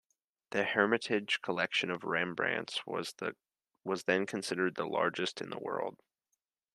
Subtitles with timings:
[0.49, 6.01] The Hermitage collection of Rembrandts was then considered the largest in the world.